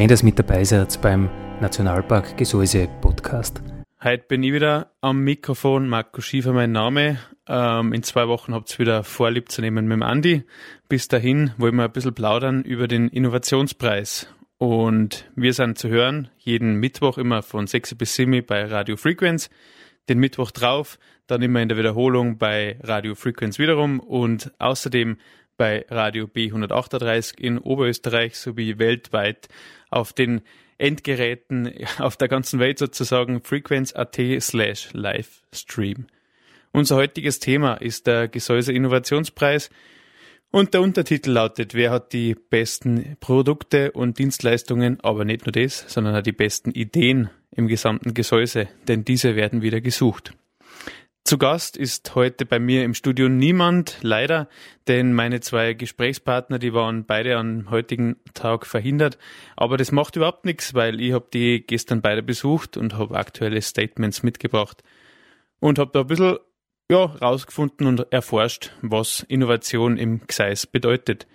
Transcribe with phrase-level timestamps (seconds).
[0.00, 1.28] Schön, dass mit dabei seid beim
[1.60, 3.60] Nationalpark Gesäuse Podcast.
[4.02, 7.18] Heute bin ich wieder am Mikrofon, Marco Schiefer mein Name.
[7.46, 10.44] Ähm, in zwei Wochen habt ihr wieder vorlieb zu nehmen mit dem Andi.
[10.88, 14.26] Bis dahin wollen wir ein bisschen plaudern über den Innovationspreis.
[14.56, 19.50] Und wir sind zu hören jeden Mittwoch immer von 6 bis 7 bei Radio Frequenz.
[20.08, 25.18] Den Mittwoch drauf, dann immer in der Wiederholung bei Radio Frequenz wiederum und außerdem
[25.60, 29.48] bei Radio B138 in Oberösterreich sowie weltweit
[29.90, 30.40] auf den
[30.78, 36.06] Endgeräten auf der ganzen Welt sozusagen frequenz.at slash Livestream.
[36.72, 39.68] Unser heutiges Thema ist der Gesäuse Innovationspreis
[40.50, 45.84] und der Untertitel lautet, wer hat die besten Produkte und Dienstleistungen, aber nicht nur das,
[45.88, 50.32] sondern auch die besten Ideen im gesamten Gesäuse, denn diese werden wieder gesucht.
[51.24, 54.48] Zu Gast ist heute bei mir im Studio niemand, leider,
[54.88, 59.18] denn meine zwei Gesprächspartner, die waren beide am heutigen Tag verhindert.
[59.56, 63.62] Aber das macht überhaupt nichts, weil ich habe die gestern beide besucht und habe aktuelle
[63.62, 64.82] Statements mitgebracht
[65.60, 66.38] und habe da ein bisschen
[66.90, 71.28] ja, rausgefunden und erforscht, was Innovation im Gseis bedeutet.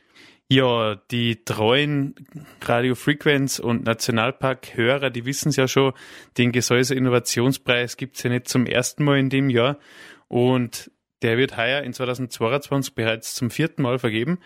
[0.48, 2.14] Ja, die treuen
[2.62, 5.94] Radio Frequenz und Nationalpark-Hörer, die wissen es ja schon,
[6.38, 9.80] den Gesäuse Innovationspreis gibt's ja nicht zum ersten Mal in dem Jahr.
[10.28, 10.92] Und
[11.24, 14.38] der wird heuer in 2022 bereits zum vierten Mal vergeben.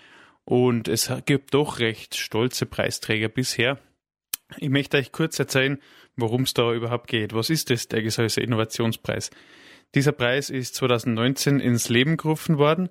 [0.45, 3.77] Und es gibt doch recht stolze Preisträger bisher.
[4.57, 5.81] Ich möchte euch kurz erzählen,
[6.15, 7.33] worum es da überhaupt geht.
[7.33, 9.31] Was ist es, der Gesäuse Innovationspreis?
[9.95, 12.89] Dieser Preis ist 2019 ins Leben gerufen worden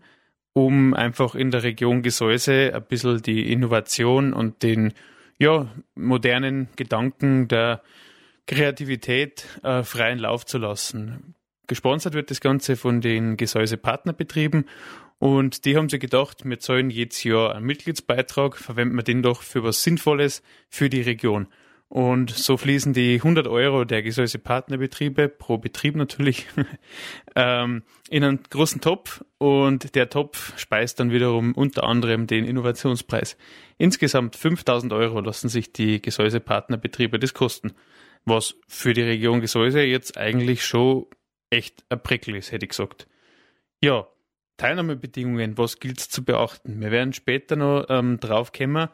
[0.53, 4.93] um einfach in der Region Gesäuse ein bisschen die Innovation und den
[5.39, 7.83] ja, modernen Gedanken der
[8.47, 11.35] Kreativität äh, freien Lauf zu lassen.
[11.67, 14.65] Gesponsert wird das Ganze von den Gesäuse Partnerbetrieben
[15.19, 19.43] und die haben sich gedacht, wir zahlen jedes Jahr einen Mitgliedsbeitrag, verwenden wir den doch
[19.43, 21.49] für was Sinnvolles für die Region.
[21.89, 26.47] Und so fließen die 100 Euro der Gesäuse Partnerbetriebe, pro Betrieb natürlich,
[27.35, 33.39] ähm, in einen großen Topf und der Topf speist dann wiederum unter anderem den Innovationspreis.
[33.79, 37.73] Insgesamt 5000 Euro lassen sich die Gesäuse Partnerbetriebe das kosten,
[38.27, 41.07] was für die Region Gesäuse jetzt eigentlich schon
[41.49, 43.09] echt ein Preckel ist, hätte ich gesagt.
[43.81, 44.07] Ja,
[44.59, 46.81] Teilnahmebedingungen, was gilt zu beachten?
[46.81, 48.89] Wir werden später noch ähm, drauf kommen,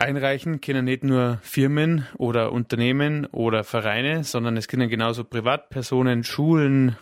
[0.00, 6.96] Einreichen können nicht nur Firmen oder Unternehmen oder Vereine, sondern es können genauso Privatpersonen, Schulen,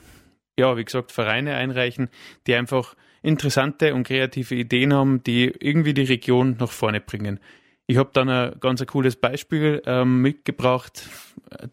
[0.58, 2.08] ja, wie gesagt, Vereine einreichen,
[2.46, 7.40] die einfach interessante und kreative Ideen haben, die irgendwie die Region nach vorne bringen.
[7.86, 11.08] Ich habe dann ein ganz cooles Beispiel ähm, mitgebracht.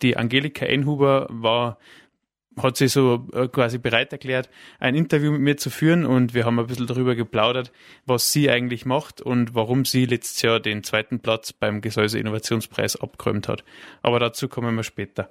[0.01, 1.77] Die Angelika Einhuber war
[2.61, 4.49] hat sich so äh, quasi bereit erklärt,
[4.79, 7.71] ein Interview mit mir zu führen und wir haben ein bisschen darüber geplaudert,
[8.05, 12.95] was sie eigentlich macht und warum sie letztes Jahr den zweiten Platz beim Gesäuse Innovationspreis
[12.95, 13.63] abgeräumt hat.
[14.01, 15.29] Aber dazu kommen wir später.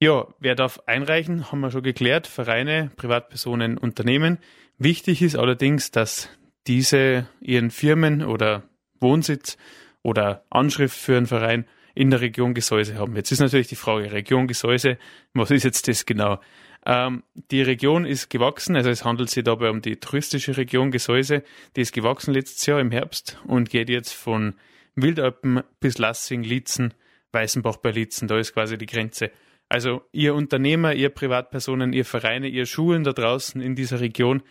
[0.00, 2.26] Ja, wer darf einreichen, haben wir schon geklärt.
[2.26, 4.38] Vereine, Privatpersonen, Unternehmen.
[4.76, 6.28] Wichtig ist allerdings, dass
[6.66, 8.64] diese ihren Firmen oder
[9.00, 9.56] Wohnsitz
[10.02, 13.16] oder Anschrift für einen Verein in der Region Gesäuse haben.
[13.16, 14.98] Jetzt ist natürlich die Frage, Region Gesäuse,
[15.32, 16.40] was ist jetzt das genau?
[16.86, 21.42] Ähm, die Region ist gewachsen, also es handelt sich dabei um die touristische Region Gesäuse,
[21.76, 24.54] die ist gewachsen letztes Jahr im Herbst und geht jetzt von
[24.94, 26.94] Wildalpen bis Lassing, Lietzen,
[27.32, 29.30] Weißenbach bei Lietzen, da ist quasi die Grenze.
[29.68, 34.42] Also ihr Unternehmer, ihr Privatpersonen, ihr Vereine, ihr Schulen da draußen in dieser Region,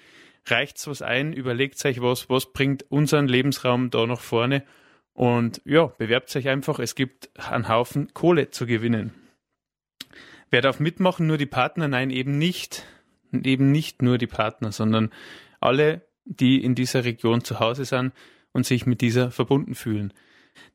[0.47, 4.63] reicht's was ein, überlegt euch was, was bringt unseren Lebensraum da nach vorne
[5.13, 6.80] und ja, bewerbt euch einfach.
[6.80, 9.13] Es gibt einen Haufen Kohle zu gewinnen.
[10.50, 11.27] Wer darf mitmachen?
[11.27, 11.88] Nur die Partner?
[11.88, 12.86] Nein, eben nicht.
[13.31, 15.12] Eben nicht nur die Partner, sondern
[15.60, 18.13] alle, die in dieser Region zu Hause sind
[18.51, 20.13] und sich mit dieser verbunden fühlen.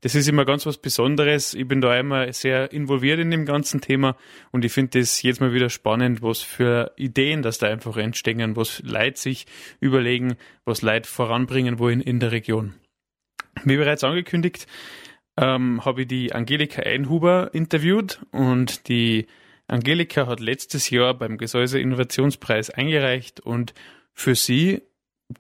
[0.01, 1.55] Das ist immer ganz was Besonderes.
[1.55, 4.17] Ich bin da einmal sehr involviert in dem ganzen Thema
[4.51, 8.57] und ich finde das jedes Mal wieder spannend, was für Ideen das da einfach entstehen,
[8.57, 9.47] was Leute sich
[9.79, 12.75] überlegen, was Leute voranbringen wollen in der Region.
[13.65, 14.67] Wie bereits angekündigt,
[15.37, 19.27] ähm, habe ich die Angelika Einhuber interviewt und die
[19.69, 23.75] Angelika hat letztes Jahr beim Gesäuse Innovationspreis eingereicht und
[24.15, 24.83] für sie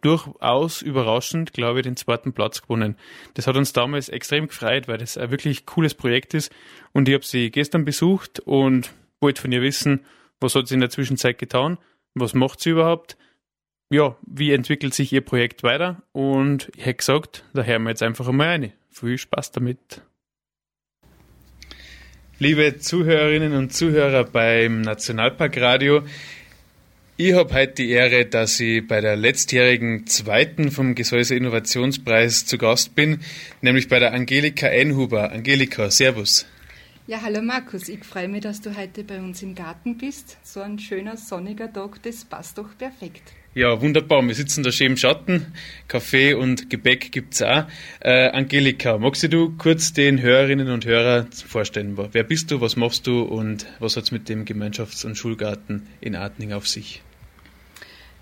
[0.02, 2.96] durchaus überraschend, glaube ich, den zweiten Platz gewonnen.
[3.34, 6.52] Das hat uns damals extrem gefreut, weil das ein wirklich cooles Projekt ist.
[6.92, 10.04] Und ich habe sie gestern besucht und wollte von ihr wissen,
[10.40, 11.78] was hat sie in der Zwischenzeit getan,
[12.14, 13.16] was macht sie überhaupt,
[13.90, 18.02] ja, wie entwickelt sich ihr Projekt weiter und ich hätte gesagt, da hören wir jetzt
[18.02, 18.72] einfach einmal eine.
[18.90, 20.02] Viel Spaß damit.
[22.38, 26.02] Liebe Zuhörerinnen und Zuhörer beim Nationalparkradio,
[27.16, 32.58] ich habe heute die Ehre, dass ich bei der letztjährigen zweiten vom Gesäuse Innovationspreis zu
[32.58, 33.20] Gast bin,
[33.60, 35.32] nämlich bei der Angelika Einhuber.
[35.32, 36.46] Angelika, Servus.
[37.08, 40.36] Ja, hallo Markus, ich freue mich, dass du heute bei uns im Garten bist.
[40.44, 43.32] So ein schöner sonniger Tag, das passt doch perfekt.
[43.58, 44.24] Ja, wunderbar.
[44.24, 45.46] Wir sitzen da schön im Schatten.
[45.88, 47.64] Kaffee und Gebäck gibt's auch.
[47.98, 51.98] Äh, Angelika, magst du kurz den Hörerinnen und Hörern vorstellen?
[52.12, 56.14] Wer bist du, was machst du und was hat's mit dem Gemeinschafts- und Schulgarten in
[56.14, 57.02] Artning auf sich?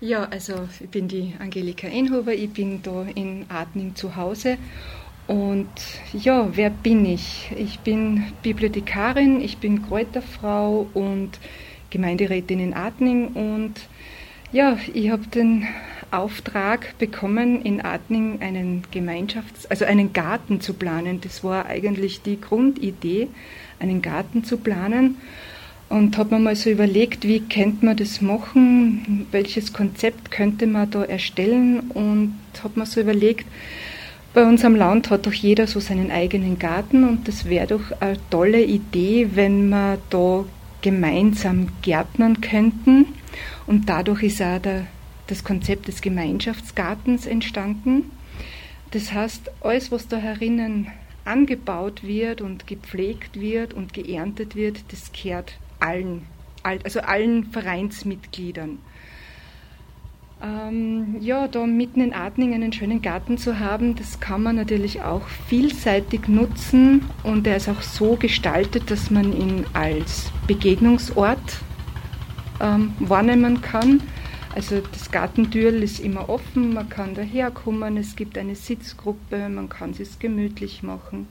[0.01, 4.57] Ja, also ich bin die Angelika Enhover, ich bin da in Artning zu Hause
[5.27, 5.69] und
[6.13, 7.51] ja, wer bin ich?
[7.55, 11.37] Ich bin Bibliothekarin, ich bin Kräuterfrau und
[11.91, 13.75] Gemeinderätin in Artning und
[14.51, 15.67] ja, ich habe den
[16.11, 21.19] Auftrag bekommen, in Artning einen Gemeinschafts-, also einen Garten zu planen.
[21.21, 23.27] Das war eigentlich die Grundidee,
[23.79, 25.17] einen Garten zu planen.
[25.89, 30.91] Und habe mir mal so überlegt, wie könnte man das machen, welches Konzept könnte man
[30.91, 33.45] da erstellen und habe mir so überlegt,
[34.33, 38.01] bei uns am Land hat doch jeder so seinen eigenen Garten und das wäre doch
[38.01, 40.43] eine tolle Idee, wenn wir da
[40.81, 43.07] gemeinsam gärtnern könnten.
[43.65, 44.87] Und dadurch ist auch der,
[45.27, 48.11] das Konzept des Gemeinschaftsgartens entstanden.
[48.91, 50.87] Das heißt, alles, was da herinnen
[51.25, 56.25] angebaut wird und gepflegt wird und geerntet wird, das kehrt allen,
[56.63, 58.79] also allen Vereinsmitgliedern.
[60.41, 65.01] Ähm, ja, da mitten in Adning einen schönen Garten zu haben, das kann man natürlich
[65.01, 71.59] auch vielseitig nutzen und er ist auch so gestaltet, dass man ihn als Begegnungsort
[72.61, 74.01] ähm, wahrnehmen kann.
[74.55, 79.93] Also das Gartentürl ist immer offen, man kann daherkommen, es gibt eine Sitzgruppe, man kann
[79.97, 81.27] es gemütlich machen.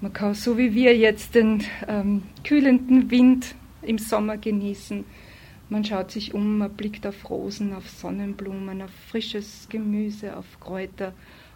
[0.00, 5.04] Man kann so wie wir jetzt den ähm, kühlenden Wind im Sommer genießen
[5.70, 11.12] man schaut sich um, man blickt auf Rosen, auf Sonnenblumen, auf frisches Gemüse, auf Kräuter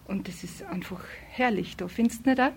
[0.06, 1.88] und das ist einfach herrlich da.
[1.88, 2.52] Findest du nicht auch?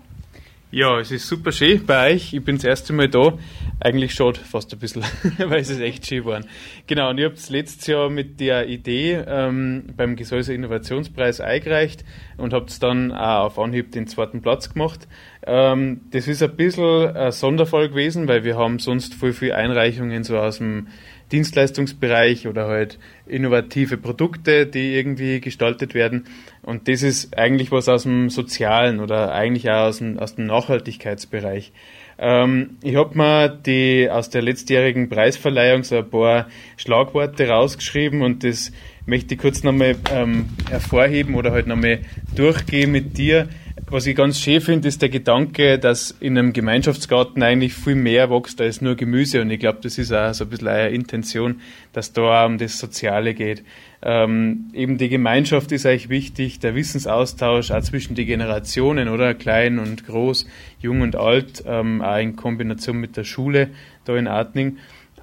[0.76, 2.34] Ja, es ist super schön bei euch.
[2.34, 3.38] Ich bin das erste Mal da.
[3.80, 5.02] Eigentlich schade fast ein bisschen,
[5.38, 6.44] weil es ist echt schön geworden.
[6.86, 12.04] Genau, und ich habe es letztes Jahr mit der Idee ähm, beim Gesäuse Innovationspreis eingereicht
[12.36, 15.08] und habe es dann auch auf Anhieb den zweiten Platz gemacht.
[15.46, 20.24] Ähm, das ist ein bisschen ein Sonderfall gewesen, weil wir haben sonst voll viele Einreichungen
[20.24, 20.88] so aus dem
[21.32, 26.24] Dienstleistungsbereich oder halt innovative Produkte, die irgendwie gestaltet werden.
[26.62, 30.46] Und das ist eigentlich was aus dem Sozialen oder eigentlich auch aus dem, aus dem
[30.46, 31.72] Nachhaltigkeitsbereich.
[32.18, 38.42] Ähm, ich habe mir die aus der letztjährigen Preisverleihung so ein paar Schlagworte rausgeschrieben und
[38.42, 38.72] das
[39.04, 42.00] möchte ich kurz nochmal ähm, hervorheben oder halt nochmal
[42.34, 43.48] durchgehen mit dir.
[43.88, 48.30] Was ich ganz schön finde, ist der Gedanke, dass in einem Gemeinschaftsgarten eigentlich viel mehr
[48.30, 49.40] wächst als nur Gemüse.
[49.40, 51.60] Und ich glaube, das ist auch so ein bisschen eine Intention,
[51.92, 53.62] dass da um das Soziale geht.
[54.02, 59.34] Ähm, eben die Gemeinschaft ist eigentlich wichtig, der Wissensaustausch auch zwischen die Generationen, oder?
[59.34, 60.48] Klein und groß,
[60.80, 63.70] jung und alt, ähm, auch in Kombination mit der Schule
[64.04, 64.78] da in Artning.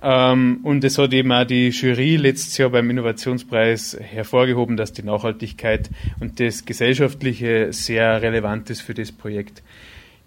[0.05, 5.03] Ähm, und es hat eben auch die Jury letztes Jahr beim Innovationspreis hervorgehoben, dass die
[5.03, 9.63] Nachhaltigkeit und das Gesellschaftliche sehr relevant ist für das Projekt.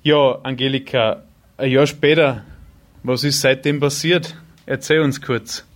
[0.02, 1.24] Ja, Angelika,
[1.58, 2.44] ein Jahr später,
[3.02, 4.34] was ist seitdem passiert?
[4.64, 5.66] Erzähl uns kurz.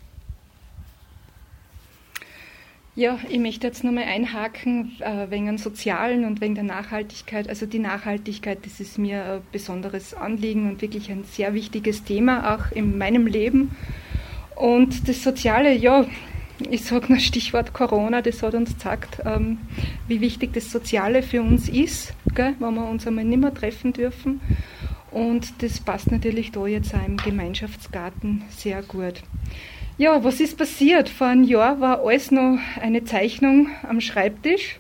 [2.97, 7.49] Ja, ich möchte jetzt nochmal einhaken äh, wegen dem Sozialen und wegen der Nachhaltigkeit.
[7.49, 12.55] Also die Nachhaltigkeit, das ist mir ein besonderes Anliegen und wirklich ein sehr wichtiges Thema,
[12.55, 13.71] auch in meinem Leben.
[14.57, 16.05] Und das Soziale, ja,
[16.69, 19.59] ich sage nur Stichwort Corona, das hat uns gezeigt, ähm,
[20.09, 23.93] wie wichtig das Soziale für uns ist, gell, wenn wir uns einmal nicht mehr treffen
[23.93, 24.41] dürfen.
[25.13, 29.23] Und das passt natürlich da jetzt auch im Gemeinschaftsgarten sehr gut.
[30.01, 31.11] Ja, was ist passiert?
[31.11, 34.79] Vor einem Jahr war alles noch eine Zeichnung am Schreibtisch.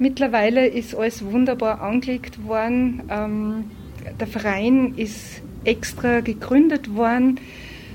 [0.00, 3.04] Mittlerweile ist alles wunderbar angelegt worden.
[3.08, 3.70] Ähm,
[4.18, 7.38] der Verein ist extra gegründet worden.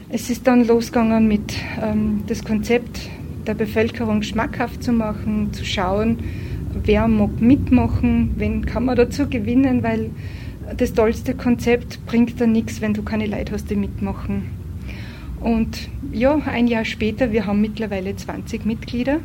[0.07, 3.09] Es ist dann losgegangen mit ähm, das Konzept
[3.45, 6.19] der Bevölkerung schmackhaft zu machen, zu schauen,
[6.81, 10.11] wer mag mitmachen, wen kann man dazu gewinnen, weil
[10.77, 14.62] das tollste Konzept bringt dann nichts, wenn du keine Leute hast, die mitmachen.
[15.43, 19.19] Und ja, ein Jahr später, wir haben mittlerweile 20 Mitglieder.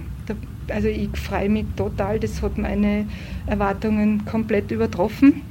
[0.68, 3.06] Also ich freue mich total, das hat meine
[3.46, 5.42] Erwartungen komplett übertroffen.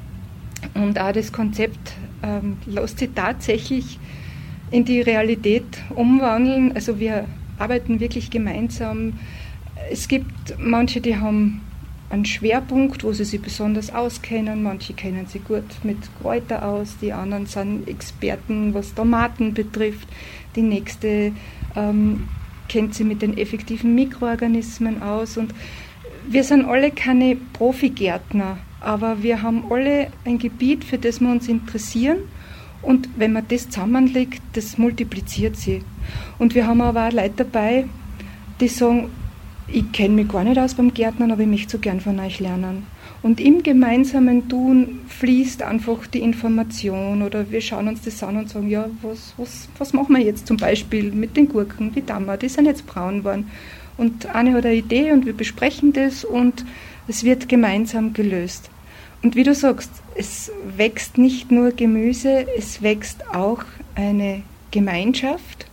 [0.73, 3.97] Und auch das Konzept ähm, lässt sich tatsächlich
[4.69, 5.63] in die Realität
[5.95, 6.73] umwandeln.
[6.73, 7.25] Also wir
[7.57, 9.13] arbeiten wirklich gemeinsam.
[9.89, 11.61] Es gibt manche, die haben
[12.09, 14.63] einen Schwerpunkt, wo sie sich besonders auskennen.
[14.63, 20.07] Manche kennen sich gut mit Kräuter aus, die anderen sind Experten, was Tomaten betrifft.
[20.55, 21.33] Die nächste
[21.75, 22.27] ähm,
[22.69, 25.37] kennt sie mit den effektiven Mikroorganismen aus.
[25.37, 25.53] Und
[26.29, 31.47] wir sind alle keine Profigärtner, aber wir haben alle ein Gebiet, für das wir uns
[31.47, 32.19] interessieren.
[32.81, 35.83] Und wenn man das zusammenlegt, das multipliziert sie.
[36.37, 37.85] Und wir haben aber auch Leute dabei,
[38.61, 39.09] die sagen,
[39.67, 42.39] ich kenne mich gar nicht aus beim Gärtnern, aber ich möchte so gern von euch
[42.39, 42.85] lernen.
[43.21, 48.49] Und im gemeinsamen Tun fließt einfach die Information oder wir schauen uns das an und
[48.49, 52.37] sagen, ja, was, was, was machen wir jetzt zum Beispiel mit den Gurken, wie wir,
[52.37, 53.51] die sind jetzt braun geworden.
[53.97, 56.63] Und eine hat eine Idee und wir besprechen das und
[57.07, 58.69] es wird gemeinsam gelöst.
[59.23, 63.63] Und wie du sagst, es wächst nicht nur Gemüse, es wächst auch
[63.95, 65.66] eine Gemeinschaft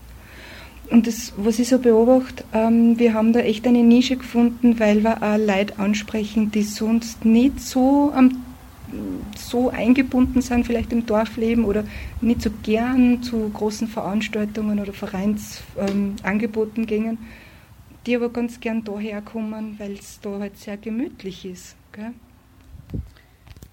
[0.91, 5.03] und das, was ich so beobachte, ähm, wir haben da echt eine Nische gefunden, weil
[5.03, 8.43] wir auch Leute ansprechen, die sonst nicht so, ähm,
[9.37, 11.85] so eingebunden sind, vielleicht im Dorfleben oder
[12.21, 17.19] nicht so gern zu großen Veranstaltungen oder Vereinsangeboten ähm, gingen,
[18.07, 21.77] die aber ganz gern daher kommen, weil es da halt sehr gemütlich ist.
[21.93, 22.13] Gell?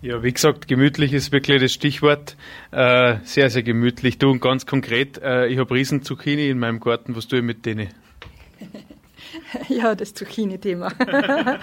[0.03, 2.36] Ja, wie gesagt, gemütlich ist wirklich das Stichwort.
[2.72, 4.17] Äh, sehr, sehr gemütlich.
[4.17, 7.15] Du und ganz konkret, äh, ich habe riesen Zucchini in meinem Garten.
[7.15, 7.89] Was tue ich mit denen?
[9.70, 10.91] ja, das Zucchini-Thema.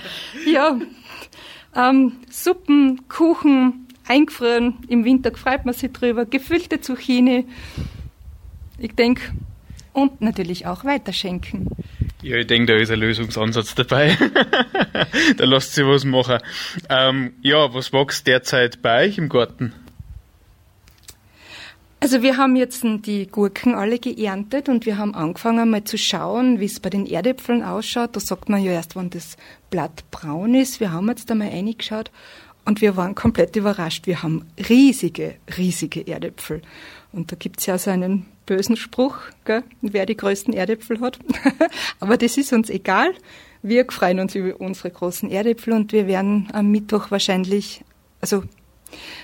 [0.46, 0.78] ja,
[1.74, 4.74] ähm, Suppen, Kuchen, eingefroren.
[4.86, 6.24] Im Winter freut man sich drüber.
[6.24, 7.44] Gefüllte Zucchini.
[8.78, 9.32] Ich denke,
[9.92, 11.70] und natürlich auch weiterschenken.
[12.22, 14.16] Ja, ich denke, da ist ein Lösungsansatz dabei.
[15.36, 16.38] da lasst sich was machen.
[16.88, 19.72] Ähm, ja, was wächst derzeit bei euch im Garten?
[22.00, 26.60] Also wir haben jetzt die Gurken alle geerntet und wir haben angefangen mal zu schauen,
[26.60, 28.14] wie es bei den Erdäpfeln ausschaut.
[28.14, 29.36] Da sagt man ja erst, wenn das
[29.70, 30.78] Blatt braun ist.
[30.78, 32.12] Wir haben jetzt da mal reingeschaut
[32.64, 34.06] und wir waren komplett überrascht.
[34.06, 36.62] Wir haben riesige, riesige Erdäpfel.
[37.12, 41.18] Und da gibt's ja so einen bösen Spruch, gell, wer die größten Erdäpfel hat.
[42.00, 43.14] Aber das ist uns egal.
[43.62, 47.84] Wir freuen uns über unsere großen Erdäpfel und wir werden am Mittwoch wahrscheinlich,
[48.20, 48.44] also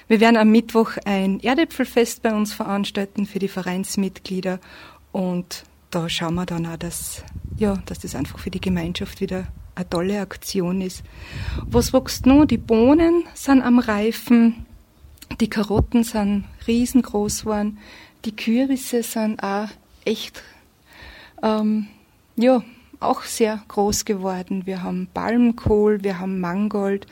[0.08, 4.58] wir werden am Mittwoch ein Erdäpfelfest bei uns veranstalten für die Vereinsmitglieder
[5.12, 7.22] und da schauen wir dann auch, dass,
[7.56, 11.04] ja, dass das einfach für die Gemeinschaft wieder eine tolle Aktion ist.
[11.66, 12.44] Was wächst noch?
[12.44, 14.63] Die Bohnen sind am Reifen,
[15.44, 17.76] die Karotten sind riesengroß geworden,
[18.24, 19.68] die Kürbisse sind auch
[20.06, 20.42] echt,
[21.42, 21.88] ähm,
[22.36, 22.62] ja,
[22.98, 24.62] auch sehr groß geworden.
[24.64, 27.06] Wir haben Palmkohl, wir haben Mangold,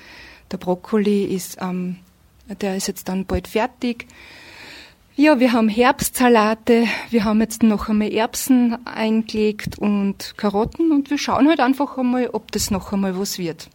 [0.51, 1.97] der Brokkoli ist, ähm,
[2.63, 4.07] der ist jetzt dann bald fertig.
[5.15, 11.19] Ja, wir haben Herbstsalate, wir haben jetzt noch einmal Erbsen eingelegt und Karotten und wir
[11.19, 13.69] schauen halt einfach einmal, ob das noch einmal was wird.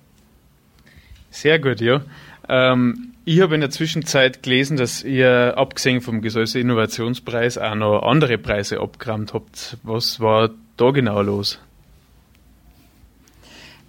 [1.29, 2.01] Sehr gut, ja.
[2.49, 8.03] Ähm, ich habe in der Zwischenzeit gelesen, dass ihr abgesehen vom Gesäuse Innovationspreis auch noch
[8.03, 9.75] andere Preise abgerammt habt.
[9.83, 11.59] Was war da genau los?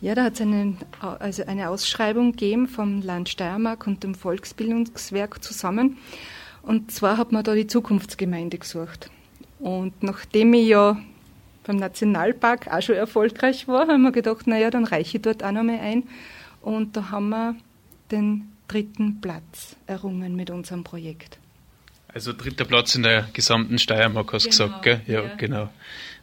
[0.00, 0.46] Ja, da hat es
[1.20, 5.98] also eine Ausschreibung gegeben vom Land Steiermark und dem Volksbildungswerk zusammen.
[6.62, 9.08] Und zwar hat man da die Zukunftsgemeinde gesucht.
[9.60, 10.98] Und nachdem ich ja
[11.62, 15.52] beim Nationalpark auch schon erfolgreich war, haben wir gedacht, naja, dann reiche ich dort auch
[15.52, 16.02] noch mal ein.
[16.60, 17.54] Und da haben wir
[18.10, 21.38] den dritten Platz errungen mit unserem Projekt.
[22.08, 25.00] Also dritter Platz in der gesamten Steiermark, hast du genau, gesagt, gell?
[25.06, 25.70] Ja, ja, genau.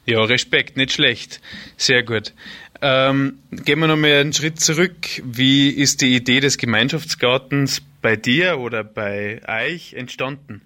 [0.05, 1.41] Ja, Respekt, nicht schlecht.
[1.77, 2.33] Sehr gut.
[2.81, 5.07] Ähm, gehen wir nochmal einen Schritt zurück.
[5.23, 10.61] Wie ist die Idee des Gemeinschaftsgartens bei dir oder bei euch entstanden?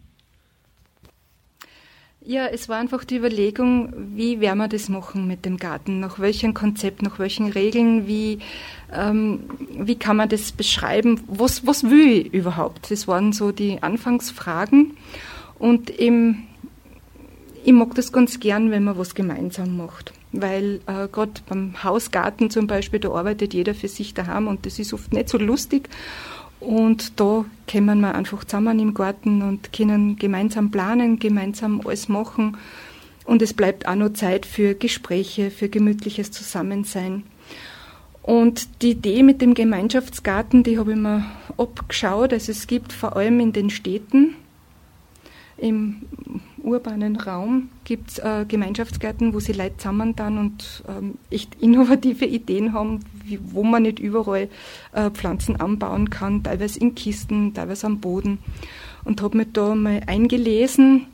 [2.22, 6.02] Ja, es war einfach die Überlegung, wie werden wir das machen mit dem Garten?
[6.02, 8.08] Nach welchem Konzept, nach welchen Regeln?
[8.08, 8.40] Wie,
[8.94, 11.22] ähm, wie kann man das beschreiben?
[11.28, 12.92] Was, was will ich überhaupt?
[12.92, 14.98] Das waren so die Anfangsfragen.
[15.60, 16.44] Und im,
[17.64, 20.12] ich mag das ganz gern, wenn man was gemeinsam macht.
[20.34, 24.78] Weil äh, gerade beim Hausgarten zum Beispiel, da arbeitet jeder für sich daheim und das
[24.78, 25.88] ist oft nicht so lustig.
[26.60, 32.58] Und da kommen wir einfach zusammen im Garten und können gemeinsam planen, gemeinsam alles machen.
[33.26, 37.24] Und es bleibt auch noch Zeit für Gespräche, für gemütliches Zusammensein.
[38.22, 41.26] Und die Idee mit dem Gemeinschaftsgarten, die habe ich mir
[41.58, 42.34] abgeschaut.
[42.34, 44.36] Also es gibt vor allem in den Städten,
[45.58, 46.02] im
[46.62, 52.26] urbanen Raum gibt es äh, Gemeinschaftsgärten, wo sie Leute zusammen dann und ähm, echt innovative
[52.26, 54.50] Ideen haben, wie, wo man nicht überall
[54.94, 58.40] äh, Pflanzen anbauen kann, teilweise in Kisten, teilweise am Boden.
[59.04, 61.08] Und habe mich da mal eingelesen,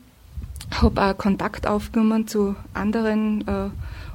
[0.71, 3.69] habe auch Kontakt aufgenommen zu anderen äh,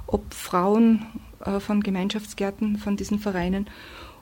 [0.06, 1.06] Obfrauen
[1.44, 3.68] äh, von Gemeinschaftsgärten, von diesen Vereinen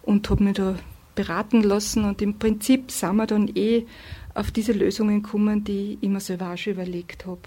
[0.02, 0.76] und habe mich da
[1.14, 3.86] beraten lassen und im Prinzip sind wir dann eh
[4.38, 7.42] auf diese Lösungen gekommen, die ich mir selber überlegt habe.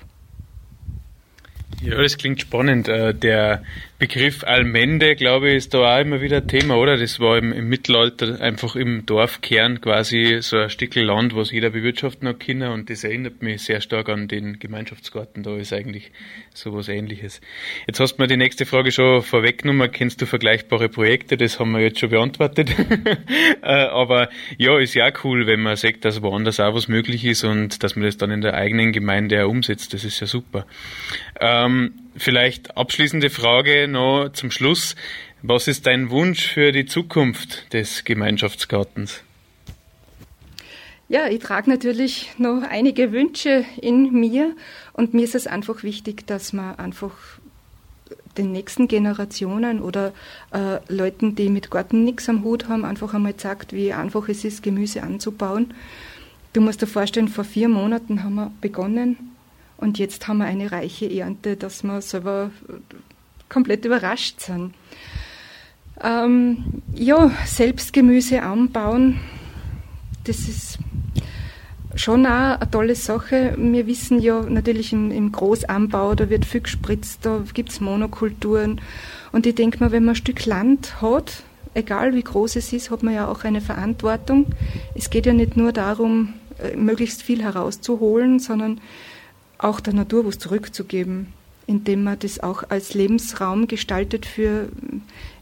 [1.83, 2.87] Ja, das klingt spannend.
[2.87, 3.63] Äh, der
[4.01, 6.97] Begriff Almende, glaube ich, ist da auch immer wieder Thema, oder?
[6.97, 11.69] Das war im, im Mittelalter einfach im Dorfkern quasi so ein Stückel Land, was jeder
[11.71, 15.43] bewirtschaften hat können und das erinnert mich sehr stark an den Gemeinschaftsgarten.
[15.43, 16.11] Da ist eigentlich
[16.53, 17.41] sowas ähnliches.
[17.85, 19.91] Jetzt hast du mir die nächste Frage schon vorweggenommen.
[19.91, 21.37] Kennst du vergleichbare Projekte?
[21.37, 22.71] Das haben wir jetzt schon beantwortet.
[23.63, 27.43] Äh, aber ja, ist ja cool, wenn man sagt, dass woanders auch was möglich ist
[27.43, 29.93] und dass man das dann in der eigenen Gemeinde auch umsetzt.
[29.93, 30.65] Das ist ja super.
[31.39, 31.70] Ähm,
[32.17, 34.95] vielleicht abschließende Frage noch zum Schluss.
[35.41, 39.23] Was ist dein Wunsch für die Zukunft des Gemeinschaftsgartens?
[41.09, 44.55] Ja, ich trage natürlich noch einige Wünsche in mir
[44.93, 47.11] und mir ist es einfach wichtig, dass man einfach
[48.37, 50.13] den nächsten Generationen oder
[50.53, 54.45] äh, Leuten, die mit Garten nichts am Hut haben, einfach einmal sagt, wie einfach es
[54.45, 55.73] ist, Gemüse anzubauen.
[56.53, 59.17] Du musst dir vorstellen, vor vier Monaten haben wir begonnen
[59.81, 62.51] und jetzt haben wir eine reiche Ernte, dass wir selber
[63.49, 64.73] komplett überrascht sind.
[66.01, 69.19] Ähm, ja, selbst Gemüse anbauen,
[70.23, 70.79] das ist
[71.95, 73.55] schon auch eine tolle Sache.
[73.57, 78.81] Wir wissen ja natürlich im, im Großanbau, da wird viel gespritzt, da gibt es Monokulturen.
[79.31, 82.91] Und ich denke mal, wenn man ein Stück Land hat, egal wie groß es ist,
[82.91, 84.47] hat man ja auch eine Verantwortung.
[84.95, 88.79] Es geht ja nicht nur darum, äh, möglichst viel herauszuholen, sondern
[89.61, 91.33] auch der Natur was zurückzugeben,
[91.67, 94.69] indem man das auch als Lebensraum gestaltet für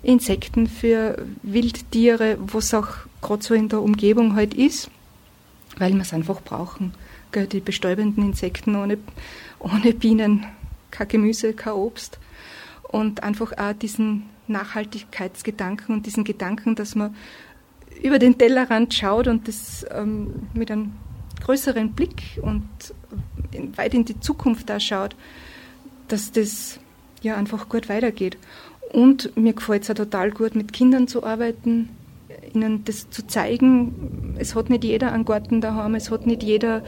[0.04, 2.88] Insekten, für Wildtiere, was auch
[3.22, 4.90] gerade so in der Umgebung halt ist,
[5.78, 6.94] weil wir es einfach brauchen.
[7.36, 8.98] Die bestäubenden Insekten ohne,
[9.60, 10.46] ohne Bienen,
[10.92, 12.18] kein Gemüse, kein Obst.
[12.84, 17.16] Und einfach auch diesen Nachhaltigkeitsgedanken und diesen Gedanken, dass man
[18.02, 20.94] über den Tellerrand schaut und das ähm, mit einem
[21.42, 22.68] größeren Blick und
[23.76, 25.16] weit in die Zukunft da schaut,
[26.08, 26.80] dass das
[27.22, 28.38] ja einfach gut weitergeht.
[28.92, 31.90] Und mir gefällt es auch total gut, mit Kindern zu arbeiten,
[32.54, 34.36] ihnen das zu zeigen.
[34.40, 36.82] Es hat nicht jeder einen Garten daheim, es hat nicht jeder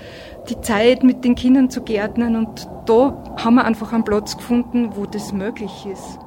[0.49, 2.35] die Zeit, mit den Kindern zu gärtnern.
[2.35, 6.19] Und da haben wir einfach einen Platz gefunden, wo das möglich ist.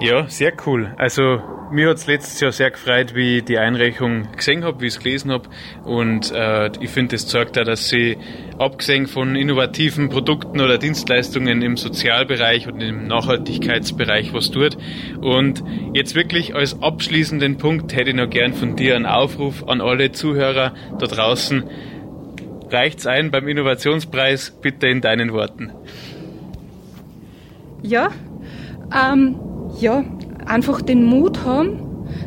[0.00, 0.92] Ja, sehr cool.
[0.98, 1.40] Also
[1.70, 4.94] mir hat es letztes Jahr sehr gefreut, wie ich die Einreichung gesehen habe, wie ich
[4.94, 5.48] es gelesen habe.
[5.84, 8.16] Und äh, ich finde, das zeigt auch, dass sie
[8.58, 14.76] abgesehen von innovativen Produkten oder Dienstleistungen im Sozialbereich und im Nachhaltigkeitsbereich was tut.
[15.20, 19.80] Und jetzt wirklich als abschließenden Punkt hätte ich noch gern von dir einen Aufruf an
[19.80, 21.64] alle Zuhörer da draußen.
[22.70, 25.72] Reicht's ein beim Innovationspreis, bitte in deinen Worten.
[27.82, 28.10] Ja,
[28.92, 29.36] ähm,
[29.78, 30.04] ja,
[30.46, 31.80] einfach den Mut haben,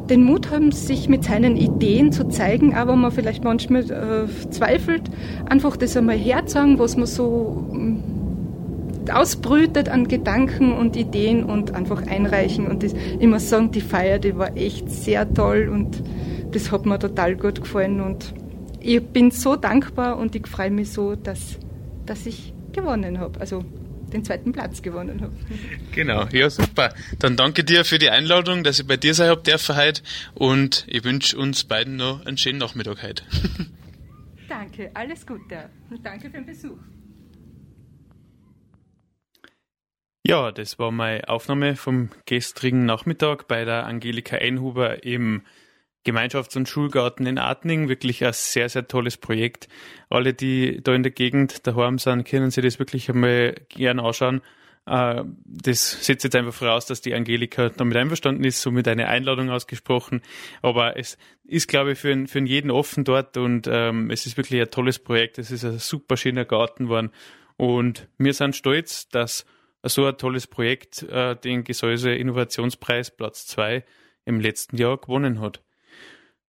[0.10, 5.04] den Mut haben, sich mit seinen Ideen zu zeigen, aber man vielleicht manchmal äh, zweifelt,
[5.48, 12.06] einfach das einmal herzeigen, was man so äh, ausbrütet an Gedanken und Ideen und einfach
[12.06, 12.68] einreichen.
[12.68, 16.04] Und das, muss sagen, die Feier, die war echt sehr toll und
[16.52, 18.34] das hat mir total gut gefallen und
[18.82, 21.58] ich bin so dankbar und ich freue mich so, dass,
[22.06, 23.40] dass ich gewonnen habe.
[23.40, 23.64] Also
[24.10, 25.34] den zweiten Platz gewonnen habe.
[25.94, 26.94] Genau, ja super.
[27.20, 30.02] Dann danke dir für die Einladung, dass ich bei dir sein habe dürfen heute
[30.34, 33.24] und ich wünsche uns beiden noch einen schönen Nachmittag heute.
[34.50, 35.70] Danke, alles Gute.
[36.04, 36.80] Danke für den Besuch.
[40.26, 45.44] Ja, das war meine Aufnahme vom gestrigen Nachmittag bei der Angelika Einhuber im
[46.06, 47.90] Gemeinschafts- und Schulgarten in Atning.
[47.90, 49.68] Wirklich ein sehr, sehr tolles Projekt.
[50.10, 54.42] Alle, die da in der Gegend daheim sind, können sich das wirklich einmal gern anschauen.
[54.86, 59.50] Äh, das setzt jetzt einfach voraus, dass die Angelika damit einverstanden ist, somit eine Einladung
[59.50, 60.22] ausgesprochen.
[60.62, 64.62] Aber es ist, glaube ich, für, für jeden offen dort und ähm, es ist wirklich
[64.62, 65.38] ein tolles Projekt.
[65.38, 67.12] Es ist ein super schöner Garten geworden
[67.58, 69.46] und wir sind stolz, dass
[69.84, 73.84] so ein tolles Projekt äh, den Gesäuse Innovationspreis Platz 2
[74.26, 75.62] im letzten Jahr gewonnen hat.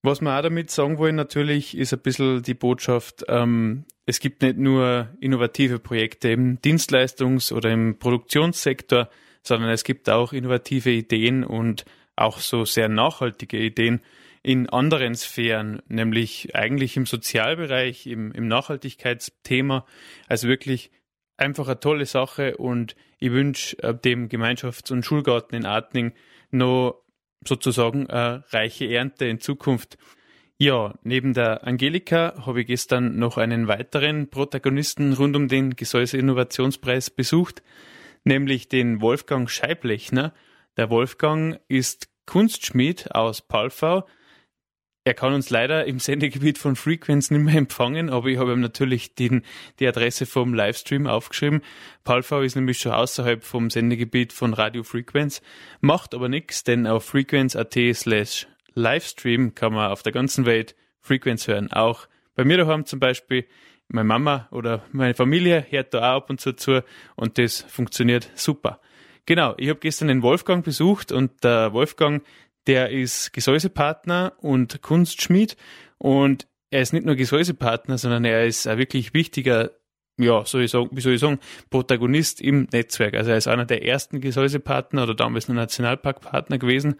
[0.02, 4.42] Was wir auch damit sagen wollen, natürlich, ist ein bisschen die Botschaft, ähm, es gibt
[4.42, 9.10] nicht nur innovative Projekte im Dienstleistungs- oder im Produktionssektor,
[9.42, 11.84] sondern es gibt auch innovative Ideen und
[12.16, 14.00] auch so sehr nachhaltige Ideen
[14.42, 19.84] in anderen Sphären, nämlich eigentlich im Sozialbereich, im, im Nachhaltigkeitsthema.
[20.28, 20.90] Also wirklich
[21.36, 26.12] einfach eine tolle Sache und ich wünsche äh, dem Gemeinschafts- und Schulgarten in Artning
[26.50, 27.02] noch
[27.46, 29.98] sozusagen eine reiche Ernte in Zukunft.
[30.58, 36.18] Ja, neben der Angelika habe ich gestern noch einen weiteren Protagonisten rund um den Gesäuse
[36.18, 37.62] Innovationspreis besucht,
[38.24, 40.34] nämlich den Wolfgang Scheiblechner.
[40.76, 44.06] Der Wolfgang ist Kunstschmied aus Palfau.
[45.10, 48.60] Er kann uns leider im Sendegebiet von Frequenz nicht mehr empfangen, aber ich habe ihm
[48.60, 49.42] natürlich den,
[49.80, 51.62] die Adresse vom Livestream aufgeschrieben.
[52.04, 55.42] Palfau ist nämlich schon außerhalb vom Sendegebiet von Radio Frequenz,
[55.80, 61.48] macht aber nichts, denn auf frequenz.at slash Livestream kann man auf der ganzen Welt Frequenz
[61.48, 61.72] hören.
[61.72, 63.46] Auch bei mir daheim zum Beispiel.
[63.88, 66.84] Meine Mama oder meine Familie hört da auch ab und zu zu
[67.16, 68.78] und das funktioniert super.
[69.26, 72.24] Genau, ich habe gestern den Wolfgang besucht und der Wolfgang,
[72.66, 75.56] der ist Gesäusepartner und Kunstschmied
[75.98, 79.72] und er ist nicht nur Gesäusepartner, sondern er ist ein wirklich wichtiger,
[80.18, 83.14] ja, soll ich sagen, wie soll ich sagen, Protagonist im Netzwerk.
[83.14, 86.96] Also er ist einer der ersten Gesäusepartner oder damals noch Nationalparkpartner gewesen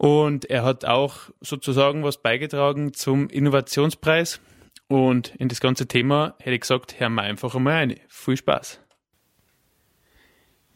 [0.00, 4.40] und er hat auch sozusagen was beigetragen zum Innovationspreis.
[4.88, 8.00] Und in das ganze Thema hätte ich gesagt, hören wir einfach einmal rein.
[8.08, 8.80] Viel Spaß.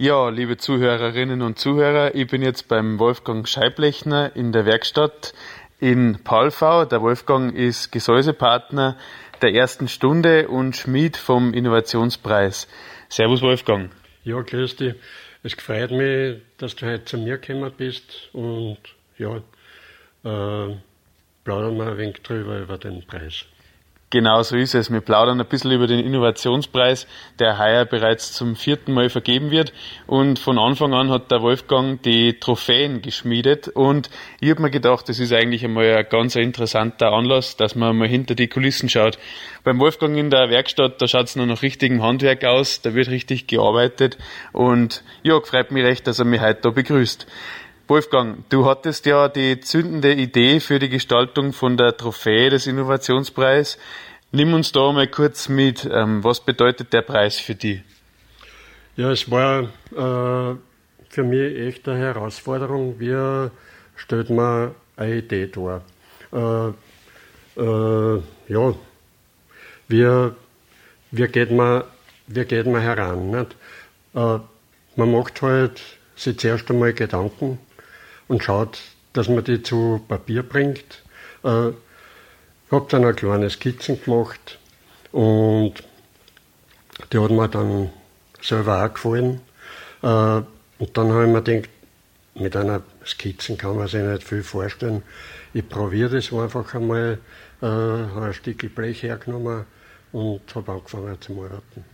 [0.04, 5.32] Ja, liebe Zuhörerinnen und Zuhörer, ich bin jetzt beim Wolfgang Scheiblechner in der Werkstatt
[5.80, 6.84] in Palfau.
[6.84, 8.98] Der Wolfgang ist Gesäusepartner
[9.40, 12.68] der ersten Stunde und Schmied vom Innovationspreis.
[13.08, 13.92] Servus Wolfgang.
[14.24, 14.94] Ja, grüß dich.
[15.42, 18.76] Es freut mich, dass du heute zu mir gekommen bist und
[19.16, 20.76] ja, äh,
[21.44, 23.46] plaudern wir ein wenig drüber über den Preis.
[24.10, 24.92] Genau so ist es.
[24.92, 27.08] Wir plaudern ein bisschen über den Innovationspreis,
[27.40, 29.72] der heuer bereits zum vierten Mal vergeben wird.
[30.06, 33.66] Und von Anfang an hat der Wolfgang die Trophäen geschmiedet.
[33.66, 37.96] Und ich habe mir gedacht, das ist eigentlich einmal ein ganz interessanter Anlass, dass man
[37.96, 39.18] mal hinter die Kulissen schaut.
[39.64, 43.08] Beim Wolfgang in der Werkstatt, da schaut es noch nach richtigem Handwerk aus, da wird
[43.08, 44.16] richtig gearbeitet.
[44.52, 47.26] Und ja, freut mich recht, dass er mich heute da begrüßt.
[47.86, 53.78] Wolfgang, du hattest ja die zündende Idee für die Gestaltung von der Trophäe des Innovationspreises.
[54.32, 55.88] Nimm uns da mal kurz mit.
[55.92, 57.82] Ähm, was bedeutet der Preis für dich?
[58.96, 60.56] Ja, es war äh,
[61.10, 62.98] für mich echt eine Herausforderung.
[62.98, 63.50] Wie
[63.96, 65.82] stellt man eine Idee dar?
[66.32, 68.74] Äh, äh, ja,
[69.88, 70.30] wie,
[71.10, 71.84] wie, geht man,
[72.28, 73.30] wie geht man heran?
[73.30, 73.56] Nicht?
[74.14, 74.38] Äh,
[74.96, 75.82] man macht halt
[76.16, 77.58] sich zuerst einmal Gedanken,
[78.28, 78.80] und schaut,
[79.12, 81.02] dass man die zu Papier bringt.
[81.44, 84.58] Äh, ich habe dann eine kleine Skizzen gemacht
[85.12, 85.74] und
[87.12, 87.90] die hat mir dann
[88.40, 89.40] selber auch gefallen.
[90.02, 90.42] Äh,
[90.78, 91.70] und dann habe ich mir gedacht,
[92.34, 95.02] mit einer Skizzen kann man sich nicht viel vorstellen.
[95.52, 97.18] Ich probiere das einfach einmal,
[97.62, 99.66] äh, habe ein Stück Blech hergenommen
[100.12, 101.93] und habe angefangen zu arbeiten.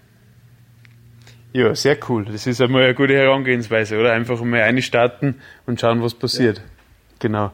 [1.53, 2.27] Ja, sehr cool.
[2.27, 4.13] Das ist einmal eine gute Herangehensweise, oder?
[4.13, 6.59] Einfach mal einstarten und schauen, was passiert.
[6.59, 6.65] Ja.
[7.19, 7.51] Genau.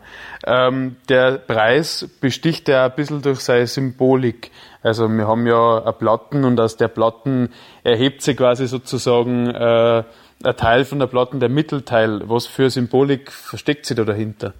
[0.47, 4.53] Ähm, der Preis besticht ja ein bisschen durch seine Symbolik.
[4.83, 7.51] Also wir haben ja eine Platten und aus der Platten
[7.83, 10.05] erhebt sich quasi sozusagen äh,
[10.45, 12.23] ein Teil von der Platten, der Mittelteil.
[12.29, 14.55] Was für Symbolik versteckt sich da dahinter?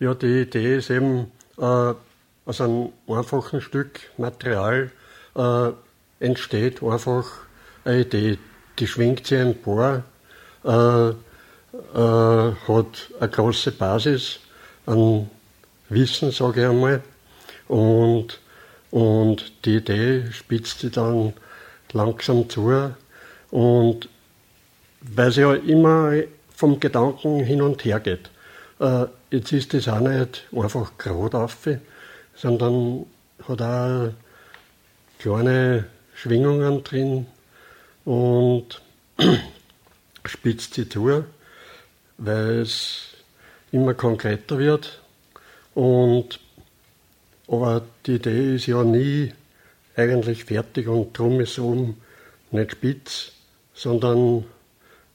[0.00, 1.94] Ja, die Idee ist eben äh,
[2.46, 4.90] aus einem einfachen Stück Material
[5.36, 5.68] äh,
[6.18, 7.45] entsteht einfach
[7.86, 8.38] Idee,
[8.78, 10.02] die schwingt sich empor,
[10.64, 11.14] äh, äh,
[11.94, 14.40] hat eine große Basis
[14.86, 15.30] an
[15.88, 17.02] Wissen, sage ich einmal,
[17.68, 18.40] und,
[18.90, 21.32] und die Idee spitzt sich dann
[21.92, 22.92] langsam zu.
[23.50, 24.08] Und
[25.00, 26.12] weil sie ja immer
[26.54, 28.30] vom Gedanken hin und her geht.
[28.80, 31.56] Äh, jetzt ist das auch nicht einfach gerade auf,
[32.34, 33.06] sondern
[33.46, 34.10] hat auch
[35.18, 37.26] kleine Schwingungen drin,
[38.06, 38.80] und
[40.24, 41.26] spitzt die Tour,
[42.16, 43.08] weil es
[43.72, 45.02] immer konkreter wird.
[45.74, 46.40] Und,
[47.46, 49.34] aber die Idee ist ja nie
[49.96, 52.00] eigentlich fertig und drum ist oben
[52.50, 53.32] nicht spitz,
[53.74, 54.44] sondern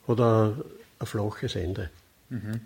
[0.07, 0.19] ein,
[0.99, 1.89] ein flaches Ende.
[2.29, 2.61] Mhm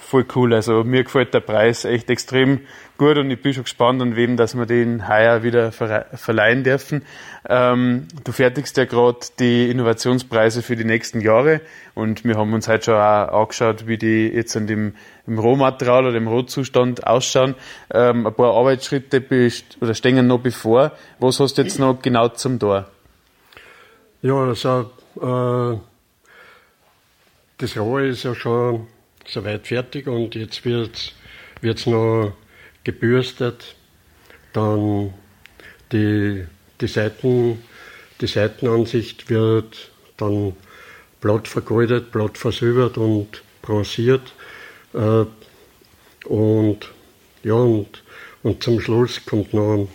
[0.00, 0.54] voll cool.
[0.54, 2.60] Also mir gefällt der Preis echt extrem
[2.98, 7.04] gut und ich bin schon gespannt, an wem, dass wir den heuer wieder verleihen dürfen.
[7.48, 11.60] Ähm, du fertigst ja gerade die Innovationspreise für die nächsten Jahre
[11.94, 14.94] und wir haben uns heute schon auch angeschaut, wie die jetzt an dem
[15.26, 17.54] im Rohmaterial oder im Rohzustand ausschauen.
[17.92, 19.22] Ähm, ein paar Arbeitsschritte
[19.80, 20.92] oder stehen noch bevor.
[21.18, 22.88] Was hast du jetzt noch genau zum Tor?
[24.22, 25.78] Ja, also äh
[27.60, 28.86] das Rohr ist ja schon
[29.30, 31.12] soweit fertig und jetzt wird
[31.62, 32.32] es noch
[32.84, 33.74] gebürstet.
[34.52, 35.14] Dann
[35.92, 36.44] die,
[36.80, 37.62] die, Seiten,
[38.20, 40.54] die Seitenansicht wird dann
[41.20, 44.32] blatt vergoldet, blatt versilbert und bronziert.
[44.94, 45.24] Äh,
[46.26, 46.90] und
[47.42, 48.02] ja, und,
[48.42, 49.88] und zum Schluss kommt noch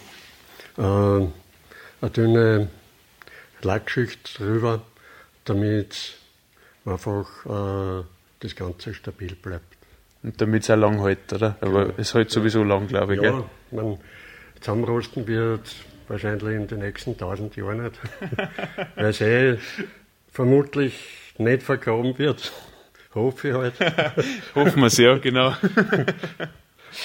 [0.77, 2.69] äh, eine dünne
[3.61, 4.81] Lackschicht drüber,
[5.45, 6.13] damit
[6.85, 8.03] einfach äh,
[8.45, 9.75] das Ganze stabil bleibt.
[10.23, 11.57] Und damit es auch lang hält, oder?
[11.61, 11.93] Aber ja.
[11.97, 13.21] es hält sowieso lang, glaube ich.
[13.21, 13.97] Ja, man,
[14.59, 15.75] zusammenrosten wird
[16.07, 17.99] wahrscheinlich in den nächsten tausend Jahren nicht,
[18.95, 19.57] weil es eh
[20.31, 22.51] vermutlich nicht vergraben wird.
[23.15, 23.79] Hoffe ich halt.
[24.55, 25.55] Hoffen wir es ja, genau.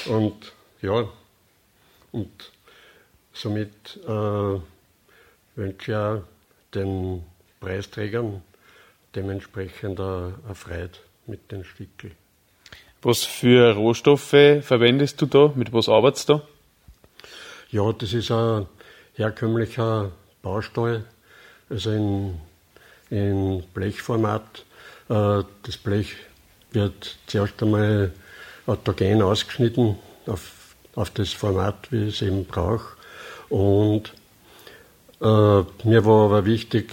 [0.07, 1.09] und ja,
[2.11, 2.53] und
[3.33, 4.61] somit äh,
[5.57, 6.23] wünsche ich auch
[6.75, 7.23] den
[7.61, 8.43] Preisträgern
[9.15, 10.99] dementsprechend eine Freude
[11.31, 12.15] mit den Stickeln.
[13.03, 15.53] Was für Rohstoffe verwendest du da?
[15.55, 16.43] Mit was arbeitest du da?
[17.71, 18.67] Ja, das ist ein
[19.15, 20.13] herkömmlicher
[20.43, 21.05] Baustall,
[21.71, 22.41] also in,
[23.09, 24.65] in Blechformat.
[25.09, 26.17] Äh, das Blech
[26.73, 28.13] wird zuerst einmal
[28.67, 32.97] autogen ausgeschnitten auf, auf das Format, wie es eben braucht.
[33.49, 34.13] Und
[35.21, 36.93] äh, mir war aber wichtig,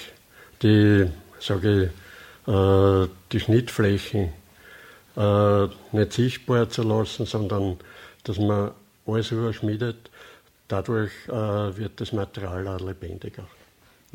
[0.61, 1.07] die,
[1.39, 2.06] sage ich,
[2.47, 4.33] äh, die Schnittflächen
[5.15, 7.77] äh, nicht sichtbar zu lassen, sondern
[8.23, 8.71] dass man
[9.05, 10.09] alles überschmiedet.
[10.67, 13.43] Dadurch äh, wird das Material auch lebendiger.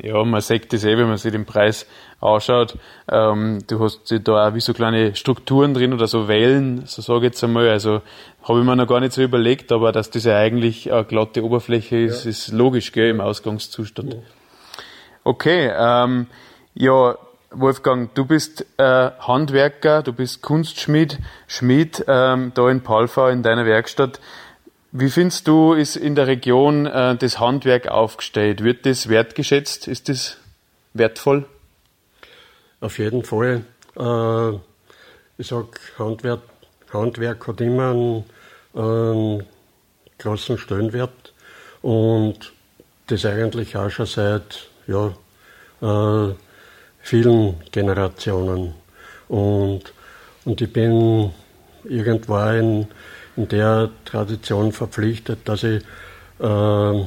[0.01, 1.85] Ja, man sieht das eh, wenn man sich den Preis
[2.19, 2.77] anschaut.
[3.11, 7.19] Ähm, du hast da auch wie so kleine Strukturen drin oder so Wellen, so sage
[7.19, 7.69] ich jetzt einmal.
[7.69, 8.01] Also
[8.43, 11.43] habe ich mir noch gar nicht so überlegt, aber dass das ja eigentlich eine glatte
[11.43, 12.31] Oberfläche ist, ja.
[12.31, 14.15] ist logisch, gell, im Ausgangszustand.
[14.15, 14.19] Ja.
[15.23, 16.27] Okay, ähm,
[16.73, 17.15] ja,
[17.53, 23.65] Wolfgang, du bist äh, Handwerker, du bist Kunstschmied, Schmied ähm, da in Palfau in deiner
[23.65, 24.19] Werkstatt.
[24.91, 28.63] Wie findest du, ist in der Region äh, das Handwerk aufgestellt?
[28.63, 29.87] Wird das wertgeschätzt?
[29.87, 30.37] Ist das
[30.93, 31.45] wertvoll?
[32.79, 33.63] Auf jeden Fall.
[33.97, 34.57] Äh,
[35.37, 36.41] ich sage, Handwerk,
[36.91, 38.25] Handwerk hat immer einen,
[38.73, 39.43] einen
[40.19, 41.33] großen Stellenwert
[41.81, 42.53] und
[43.07, 45.13] das eigentlich auch schon seit ja,
[45.81, 46.33] äh,
[47.03, 48.73] vielen Generationen.
[49.27, 49.93] Und,
[50.45, 51.31] und ich bin
[51.83, 52.87] irgendwann in,
[53.35, 55.83] in der Tradition verpflichtet, dass ich,
[56.39, 57.03] äh,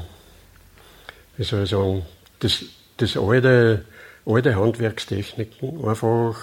[1.37, 2.05] wie soll ich sagen,
[2.41, 2.63] das,
[2.99, 3.85] das alte,
[4.27, 6.37] alte Handwerkstechniken einfach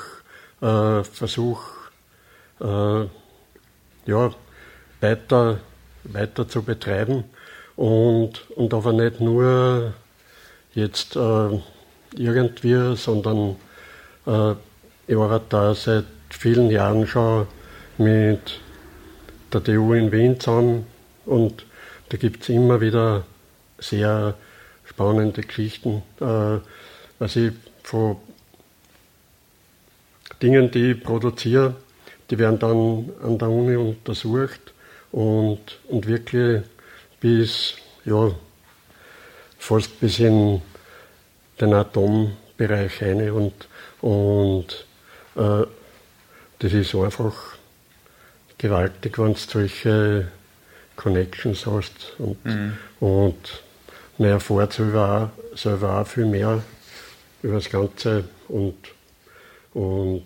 [0.61, 1.71] äh, versuche,
[2.59, 3.05] äh,
[4.05, 4.31] ja,
[4.99, 5.59] weiter,
[6.05, 7.23] weiter zu betreiben
[7.75, 9.93] und, und aber nicht nur
[10.73, 11.59] jetzt äh,
[12.17, 13.55] irgendwie, sondern
[14.25, 14.53] äh,
[15.07, 17.47] ich war da seit vielen Jahren schon
[17.97, 18.59] mit
[19.51, 20.85] der TU in Wien zusammen
[21.25, 21.65] und
[22.09, 23.23] da gibt es immer wieder
[23.79, 24.35] sehr
[24.85, 26.03] spannende Geschichten.
[26.19, 26.59] Äh,
[27.19, 28.17] also ich von
[30.41, 31.75] Dingen, die ich produziere,
[32.29, 34.73] die werden dann an der Uni untersucht
[35.11, 36.63] und, und wirklich
[37.19, 38.31] bis, ja,
[39.57, 40.61] fast bis in
[41.59, 43.67] den Atombereich rein und,
[44.01, 44.85] und
[45.35, 45.65] äh,
[46.59, 47.57] das ist einfach
[48.57, 50.27] gewaltig, wenn du solche
[50.95, 52.77] Connections hast und, mhm.
[52.99, 53.63] und
[54.17, 56.63] man erfährt selber auch, selber auch viel mehr
[57.41, 58.77] über das Ganze und,
[59.73, 60.25] und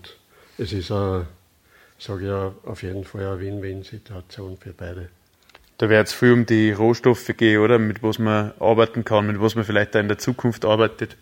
[0.57, 1.25] es ist eine,
[1.97, 5.09] sage ich auf jeden Fall eine Win-Win-Situation für beide.
[5.77, 7.77] Da wird es viel um die Rohstoffe gehen, oder?
[7.77, 11.17] Mit was man arbeiten kann, mit was man vielleicht auch in der Zukunft arbeitet.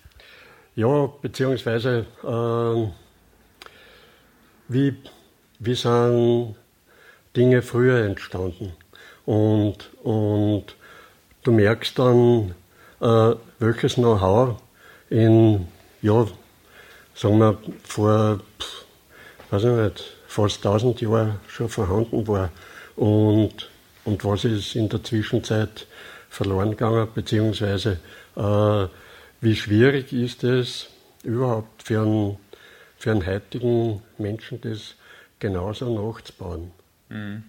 [0.76, 2.92] Ja, beziehungsweise äh,
[4.68, 4.96] wie,
[5.60, 6.56] wie sind
[7.36, 8.74] Dinge früher entstanden?
[9.26, 10.76] Und, und
[11.44, 12.56] du merkst dann,
[13.02, 14.62] äh, welches Know-how
[15.10, 15.68] in,
[16.02, 16.26] ja,
[17.14, 18.40] sagen wir, vor,
[19.50, 22.52] weiß ich nicht, fast 1000 Jahren schon vorhanden war.
[22.96, 23.70] Und
[24.06, 25.88] und was ist in der Zwischenzeit
[26.30, 28.00] verloren gegangen, beziehungsweise
[28.36, 28.86] äh,
[29.42, 30.90] wie schwierig ist es
[31.24, 32.38] überhaupt für einen,
[32.98, 34.96] für einen heutigen Menschen, das
[35.40, 36.72] genauso nachzubauen.
[37.10, 37.44] Mhm.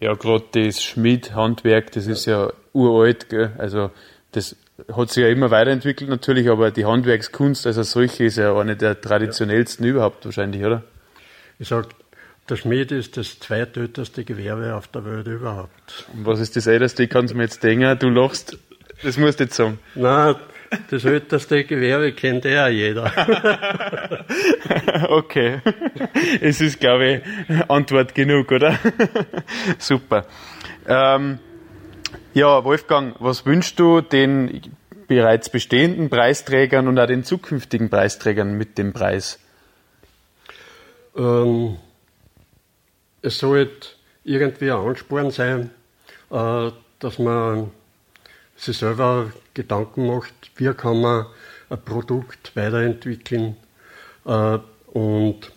[0.00, 2.12] Ja, gerade das Schmiedhandwerk, das ja.
[2.12, 3.52] ist ja uralt, gell?
[3.58, 3.90] also
[4.32, 4.56] das
[4.92, 9.00] hat sich ja immer weiterentwickelt natürlich, aber die Handwerkskunst als solche ist ja eine der
[9.00, 9.92] traditionellsten ja.
[9.92, 10.82] überhaupt wahrscheinlich, oder?
[11.58, 11.88] Ich sage,
[12.48, 16.06] der Schmied ist das zweitälteste Gewerbe auf der Welt überhaupt.
[16.12, 17.04] Und was ist das älteste?
[17.04, 18.58] Ich kann es mir jetzt denken, du lachst.
[19.02, 19.78] Das musst du jetzt sagen.
[19.94, 20.36] Nein,
[20.90, 23.10] Das älteste Gewerbe kennt ja jeder.
[25.08, 25.60] okay.
[26.40, 28.78] Es ist, glaube ich, Antwort genug, oder?
[29.78, 30.26] Super.
[30.86, 31.38] Ähm,
[32.34, 34.60] ja, Wolfgang, was wünschst du den
[35.06, 39.38] bereits bestehenden Preisträgern und auch den zukünftigen Preisträgern mit dem Preis?
[41.16, 41.76] Ähm,
[43.24, 43.88] es sollte
[44.22, 45.70] irgendwie ein Ansporn sein,
[46.30, 47.70] äh, dass man
[48.54, 51.26] sich selber Gedanken macht, wie kann man
[51.70, 53.56] ein Produkt weiterentwickeln
[54.26, 54.58] äh,
[54.92, 55.50] und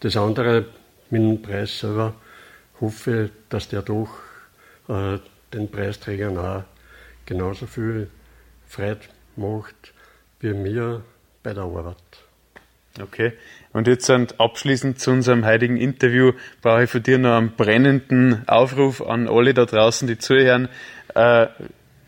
[0.00, 0.64] das andere
[1.10, 2.14] mit dem Preis selber
[2.80, 4.08] hoffe, dass der doch
[4.88, 5.18] äh,
[5.52, 6.64] den Preisträgern auch
[7.26, 8.08] genauso viel
[8.66, 9.00] Freude
[9.36, 9.92] macht
[10.40, 11.02] wie mir
[11.42, 11.96] bei der Arbeit.
[12.98, 13.34] Okay.
[13.78, 18.42] Und jetzt sind abschließend zu unserem heutigen Interview brauche ich von dir noch einen brennenden
[18.48, 20.68] Aufruf an alle da draußen, die zuhören.
[21.14, 21.46] Äh,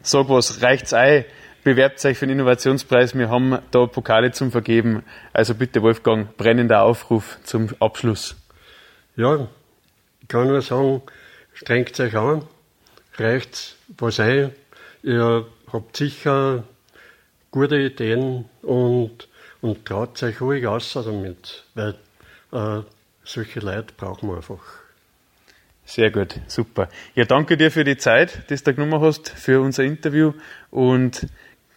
[0.03, 1.27] sag was, reicht's ein?
[1.63, 3.17] Bewerbt euch für den Innovationspreis.
[3.17, 5.05] Wir haben da Pokale zum Vergeben.
[5.33, 8.35] Also bitte, Wolfgang, brennender Aufruf zum Abschluss.
[9.15, 9.47] Ja,
[10.23, 11.03] ich kann nur sagen,
[11.55, 12.43] strengt euch an,
[13.17, 14.51] reicht was ein.
[15.05, 16.65] Ihr habt sicher
[17.53, 19.29] gute Ideen und
[19.61, 21.95] und traut euch ruhig aus damit, weil
[22.53, 22.83] äh,
[23.25, 24.61] solche Leute brauchen wir einfach.
[25.85, 26.89] Sehr gut, super.
[27.15, 30.33] Ja, danke dir für die Zeit, die du genommen hast für unser Interview
[30.71, 31.27] und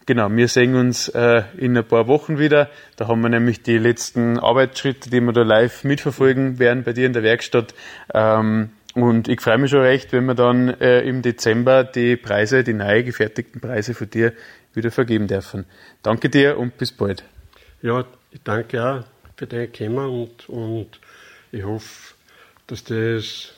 [0.06, 2.70] genau, wir sehen uns äh, in ein paar Wochen wieder.
[2.96, 7.08] Da haben wir nämlich die letzten Arbeitsschritte, die wir da live mitverfolgen werden bei dir
[7.08, 7.74] in der Werkstatt.
[8.14, 12.64] Ähm, und ich freue mich schon recht, wenn wir dann äh, im Dezember die Preise,
[12.64, 14.34] die neu gefertigten Preise für dir
[14.76, 15.66] wieder vergeben dürfen.
[16.04, 17.24] Danke dir und bis bald.
[17.84, 19.04] Ja, ich danke auch
[19.36, 21.00] für dein Kommen und, und
[21.52, 22.14] ich hoffe,
[22.66, 23.54] dass das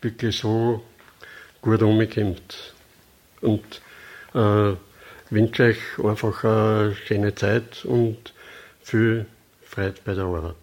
[0.00, 0.82] wirklich so
[1.60, 2.74] gut umkommt.
[3.42, 3.80] Und
[4.34, 4.72] äh,
[5.30, 8.34] wünsche euch einfach eine schöne Zeit und
[8.82, 9.26] viel
[9.62, 10.56] Freude bei der Arbeit.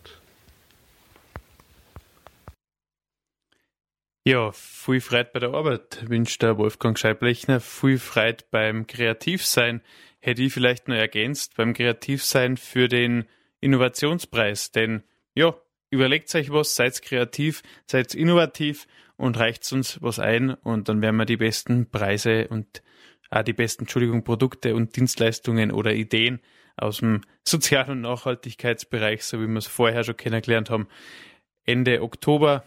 [4.27, 7.61] Ja, viel Freude bei der Arbeit wünscht der Wolfgang Scheiblechner.
[7.61, 9.79] Viel Freude beim Kreativsein
[10.21, 13.25] hätte ich vielleicht noch ergänzt beim Kreativsein für den
[13.59, 14.71] Innovationspreis.
[14.71, 15.03] Denn
[15.35, 15.55] ja,
[15.89, 21.17] überlegt euch was, seid kreativ, seid innovativ und reicht uns was ein und dann werden
[21.17, 22.81] wir die besten Preise und
[23.29, 26.41] auch die besten, Entschuldigung, Produkte und Dienstleistungen oder Ideen
[26.75, 30.87] aus dem Sozial- und Nachhaltigkeitsbereich, so wie wir es vorher schon kennengelernt haben,
[31.63, 32.63] Ende Oktober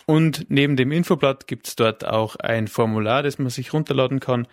[0.06, 4.48] und neben dem Infoblatt gibt es dort auch ein Formular, das man sich runterladen kann.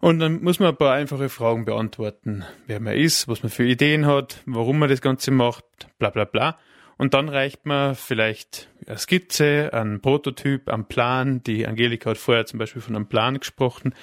[0.00, 2.44] Und dann muss man ein paar einfache Fragen beantworten.
[2.66, 5.64] Wer man ist, was man für Ideen hat, warum man das Ganze macht,
[5.98, 6.58] bla bla bla.
[6.98, 11.42] Und dann reicht man vielleicht eine Skizze, einen Prototyp, einen Plan.
[11.44, 13.94] Die Angelika hat vorher zum Beispiel von einem Plan gesprochen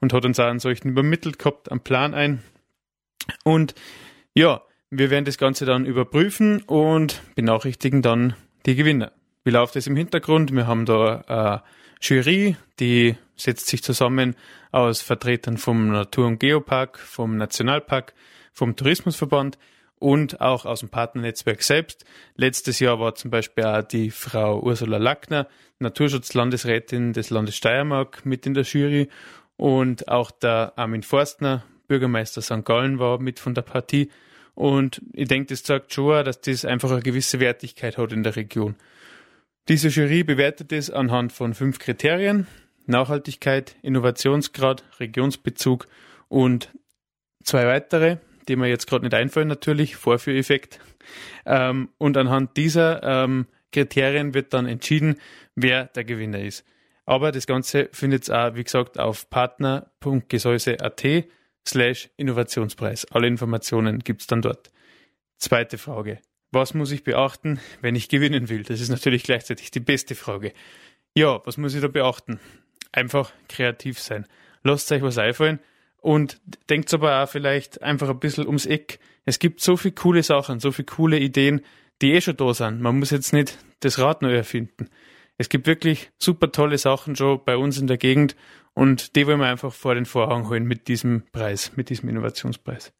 [0.00, 2.42] und hat uns auch einen solchen übermittelt gehabt, einen Plan ein.
[3.44, 3.74] Und
[4.34, 8.34] ja, wir werden das Ganze dann überprüfen und benachrichtigen dann
[8.64, 9.12] die Gewinner.
[9.44, 10.52] Wie läuft es im Hintergrund?
[10.52, 11.62] Wir haben da eine
[12.00, 14.36] Jury, die setzt sich zusammen
[14.72, 18.14] aus Vertretern vom Natur- und Geopark, vom Nationalpark,
[18.52, 19.58] vom Tourismusverband
[19.98, 22.04] und auch aus dem Partnernetzwerk selbst.
[22.36, 28.46] Letztes Jahr war zum Beispiel auch die Frau Ursula Lackner, Naturschutzlandesrätin des Landes Steiermark, mit
[28.46, 29.08] in der Jury
[29.56, 32.64] und auch der Armin Forstner, Bürgermeister St.
[32.64, 34.10] Gallen, war mit von der Partie.
[34.54, 38.36] Und ich denke, das zeigt schon, dass das einfach eine gewisse Wertigkeit hat in der
[38.36, 38.76] Region.
[39.68, 42.46] Diese Jury bewertet es anhand von fünf Kriterien.
[42.86, 45.88] Nachhaltigkeit, Innovationsgrad, Regionsbezug
[46.28, 46.72] und
[47.44, 48.16] zwei weitere,
[48.48, 50.80] die mir jetzt gerade nicht einfallen, natürlich, Vorführeffekt.
[51.44, 55.16] Ähm, und anhand dieser ähm, Kriterien wird dann entschieden,
[55.54, 56.64] wer der Gewinner ist.
[57.04, 61.04] Aber das Ganze findet ihr auch, wie gesagt, auf partner.gesäuse.at
[61.66, 63.04] slash Innovationspreis.
[63.12, 64.70] Alle Informationen gibt's dann dort.
[65.36, 66.20] Zweite Frage.
[66.50, 68.62] Was muss ich beachten, wenn ich gewinnen will?
[68.62, 70.52] Das ist natürlich gleichzeitig die beste Frage.
[71.14, 72.40] Ja, was muss ich da beachten?
[72.92, 74.26] Einfach kreativ sein.
[74.62, 75.60] Lasst euch was einfallen
[76.00, 76.40] und
[76.70, 78.98] denkt aber auch vielleicht einfach ein bisschen ums Eck.
[79.24, 81.60] Es gibt so viele coole Sachen, so viele coole Ideen,
[82.00, 82.80] die eh schon da sind.
[82.80, 84.88] Man muss jetzt nicht das Rad neu erfinden.
[85.36, 88.36] Es gibt wirklich super tolle Sachen schon bei uns in der Gegend
[88.74, 92.92] und die wollen wir einfach vor den Vorhang holen mit diesem Preis, mit diesem Innovationspreis.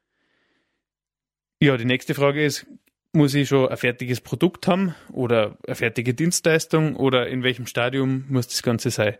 [1.61, 2.67] Ja, die nächste Frage ist,
[3.13, 8.25] muss ich schon ein fertiges Produkt haben oder eine fertige Dienstleistung oder in welchem Stadium
[8.29, 9.17] muss das Ganze sein?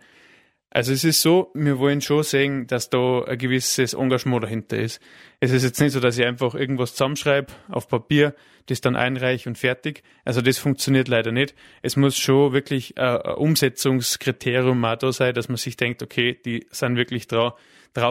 [0.71, 5.01] Also es ist so, wir wollen schon sehen, dass da ein gewisses Engagement dahinter ist.
[5.41, 8.35] Es ist jetzt nicht so, dass ich einfach irgendwas zusammenschreibe auf Papier,
[8.67, 10.03] das dann einreiche und fertig.
[10.27, 11.55] Also das funktioniert leider nicht.
[11.81, 16.67] Es muss schon wirklich ein Umsetzungskriterium auch da sein, dass man sich denkt, okay, die
[16.71, 17.55] sind wirklich drauf,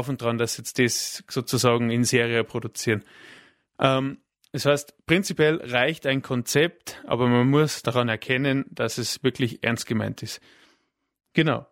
[0.09, 3.03] und dran, dass jetzt das sozusagen in Serie produzieren.
[3.79, 4.17] Ähm,
[4.51, 9.85] das heißt, prinzipiell reicht ein Konzept, aber man muss daran erkennen, dass es wirklich ernst
[9.85, 10.41] gemeint ist.
[11.33, 11.67] Genau.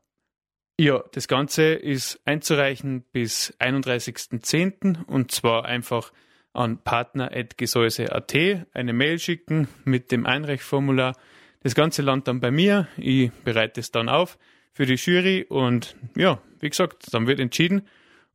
[0.78, 5.06] Ja, das Ganze ist einzureichen bis 31.10.
[5.06, 6.12] und zwar einfach
[6.52, 8.36] an partner.gesäuse.at
[8.74, 11.16] eine Mail schicken mit dem Einreichformular.
[11.62, 12.88] Das Ganze landet dann bei mir.
[12.98, 14.38] Ich bereite es dann auf
[14.74, 17.88] für die Jury und ja, wie gesagt, dann wird entschieden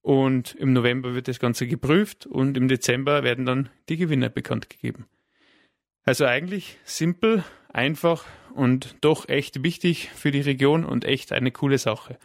[0.02, 4.70] und im November wird das Ganze geprüft und im Dezember werden dann die Gewinner bekannt
[4.70, 5.06] gegeben.
[6.04, 8.24] Also eigentlich simpel, einfach
[8.54, 12.18] und doch echt wichtig für die Region und echt eine coole Sache.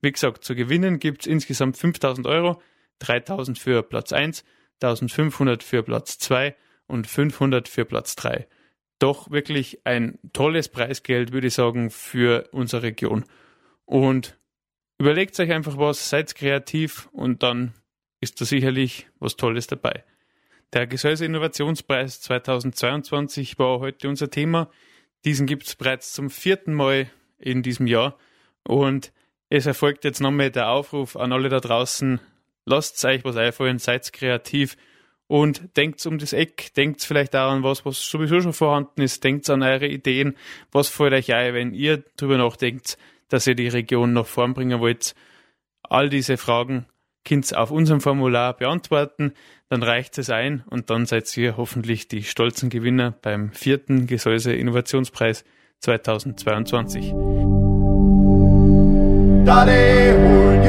[0.00, 2.60] Wie gesagt, zu gewinnen gibt es insgesamt 5000 Euro,
[2.98, 4.44] 3000 für Platz 1,
[4.82, 6.56] 1500 für Platz 2
[6.88, 8.48] und 500 für Platz 3.
[8.98, 13.24] Doch wirklich ein tolles Preisgeld, würde ich sagen, für unsere Region.
[13.84, 14.36] Und
[15.02, 17.72] Überlegt euch einfach was, seid kreativ und dann
[18.20, 20.04] ist da sicherlich was Tolles dabei.
[20.72, 24.70] Der Gesäuse Innovationspreis 2022 war heute unser Thema.
[25.24, 28.16] Diesen gibt es bereits zum vierten Mal in diesem Jahr.
[28.62, 29.12] Und
[29.48, 32.20] es erfolgt jetzt nochmal der Aufruf an alle da draußen,
[32.64, 34.76] lasst euch was einfallen, seid kreativ
[35.26, 39.24] und denkt um das Eck, denkt vielleicht auch an was, was sowieso schon vorhanden ist,
[39.24, 40.36] denkt an eure Ideen,
[40.70, 42.98] was fällt euch ein, wenn ihr drüber nachdenkt,
[43.32, 45.14] dass ihr die Region nach vorn bringen wollt.
[45.82, 46.86] All diese Fragen
[47.24, 49.32] könnt ihr auf unserem Formular beantworten.
[49.68, 54.52] Dann reicht es ein und dann seid ihr hoffentlich die stolzen Gewinner beim vierten Gesäuse
[54.52, 55.44] Innovationspreis
[55.80, 57.14] 2022.
[59.44, 60.68] Daddy